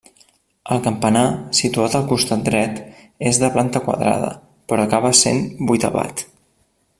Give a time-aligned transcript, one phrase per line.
[0.75, 1.25] El campanar,
[1.57, 2.79] situat al costat dret,
[3.33, 4.33] és de planta quadrada,
[4.73, 6.27] però acaba sent vuitavat.